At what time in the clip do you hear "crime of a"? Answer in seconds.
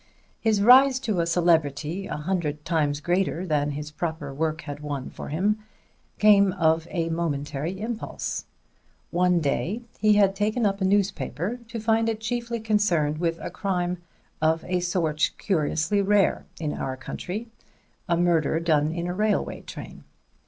13.51-14.79